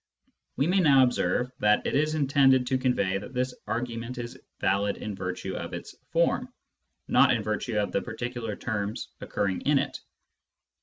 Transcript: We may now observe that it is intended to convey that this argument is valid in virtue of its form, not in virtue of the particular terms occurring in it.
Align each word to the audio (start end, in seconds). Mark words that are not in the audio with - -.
We 0.55 0.65
may 0.65 0.79
now 0.79 1.03
observe 1.03 1.51
that 1.59 1.85
it 1.85 1.93
is 1.93 2.15
intended 2.15 2.65
to 2.65 2.77
convey 2.79 3.19
that 3.19 3.35
this 3.35 3.53
argument 3.67 4.17
is 4.17 4.35
valid 4.59 4.97
in 4.97 5.13
virtue 5.15 5.53
of 5.55 5.75
its 5.75 5.95
form, 6.09 6.51
not 7.07 7.31
in 7.31 7.43
virtue 7.43 7.77
of 7.77 7.91
the 7.91 8.01
particular 8.01 8.55
terms 8.55 9.09
occurring 9.21 9.61
in 9.61 9.77
it. 9.77 9.99